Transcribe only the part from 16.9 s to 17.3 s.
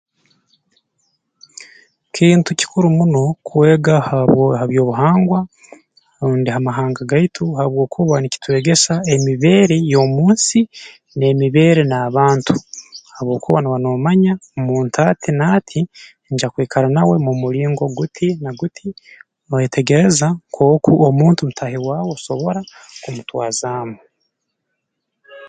nawe